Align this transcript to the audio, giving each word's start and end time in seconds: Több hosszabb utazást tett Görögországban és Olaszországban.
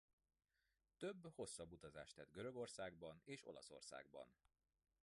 Több 0.97 1.31
hosszabb 1.35 1.71
utazást 1.71 2.15
tett 2.15 2.31
Görögországban 2.31 3.21
és 3.25 3.45
Olaszországban. 3.47 4.33